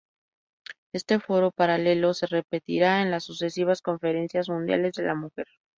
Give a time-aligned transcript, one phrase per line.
[0.93, 5.45] Este Foro paralelo se repetirá en las sucesivas Conferencias Mundiales de la Mujer.